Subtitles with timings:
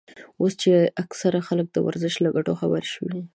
[0.41, 0.71] اوس چې
[1.03, 3.19] اکثره خلک د ورزش له ګټو خبر شوي.